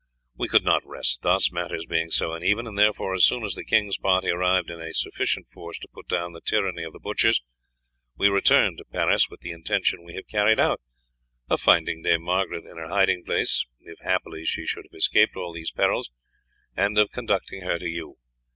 We 0.35 0.47
could 0.47 0.63
not 0.63 0.81
rest 0.83 1.21
thus, 1.21 1.51
matters 1.51 1.85
being 1.85 2.09
so 2.09 2.33
uneven, 2.33 2.65
and 2.65 2.75
therefore 2.75 3.13
as 3.13 3.23
soon 3.23 3.43
as 3.45 3.53
the 3.53 3.63
king's 3.63 3.99
party 3.99 4.29
arrived 4.29 4.71
in 4.71 4.81
a 4.81 4.95
sufficient 4.95 5.47
force 5.47 5.77
to 5.77 5.87
put 5.93 6.07
down 6.07 6.31
the 6.31 6.41
tyranny 6.41 6.81
of 6.81 6.93
the 6.93 6.99
butchers, 6.99 7.43
we 8.17 8.27
returned 8.27 8.79
to 8.79 8.83
Paris, 8.85 9.29
with 9.29 9.41
the 9.41 9.51
intention 9.51 10.03
we 10.03 10.15
have 10.15 10.25
carried 10.27 10.59
out 10.59 10.81
of 11.51 11.61
finding 11.61 12.01
Dame 12.01 12.23
Margaret 12.23 12.65
in 12.65 12.77
her 12.77 12.87
hiding 12.89 13.23
place, 13.23 13.63
if 13.81 13.99
happily 13.99 14.43
she 14.43 14.65
should 14.65 14.85
have 14.91 14.97
escaped 14.97 15.35
all 15.35 15.53
these 15.53 15.69
perils, 15.69 16.09
and 16.75 16.97
of 16.97 17.11
conducting 17.11 17.61
her 17.61 17.77
to 17.77 17.87
you. 17.87 18.17